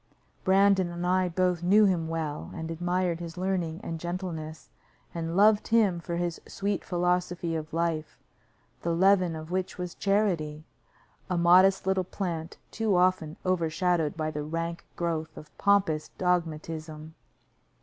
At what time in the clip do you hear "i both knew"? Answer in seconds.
1.05-1.85